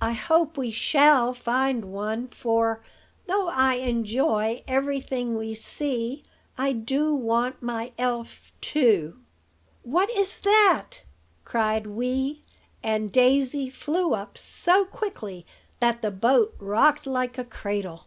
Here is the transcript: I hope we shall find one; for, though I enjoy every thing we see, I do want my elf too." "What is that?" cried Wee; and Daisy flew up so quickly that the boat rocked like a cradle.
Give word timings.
I 0.00 0.12
hope 0.12 0.56
we 0.56 0.70
shall 0.70 1.34
find 1.34 1.92
one; 1.92 2.28
for, 2.28 2.80
though 3.26 3.48
I 3.50 3.74
enjoy 3.74 4.62
every 4.66 4.98
thing 4.98 5.36
we 5.36 5.52
see, 5.52 6.22
I 6.56 6.72
do 6.72 7.14
want 7.14 7.62
my 7.62 7.92
elf 7.98 8.50
too." 8.62 9.18
"What 9.82 10.08
is 10.08 10.38
that?" 10.38 11.02
cried 11.44 11.86
Wee; 11.86 12.40
and 12.82 13.12
Daisy 13.12 13.68
flew 13.68 14.14
up 14.14 14.38
so 14.38 14.86
quickly 14.86 15.44
that 15.80 16.00
the 16.00 16.10
boat 16.12 16.54
rocked 16.58 17.06
like 17.06 17.36
a 17.36 17.44
cradle. 17.44 18.06